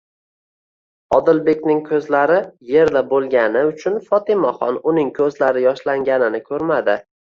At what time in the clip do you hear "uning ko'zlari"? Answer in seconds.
4.95-5.69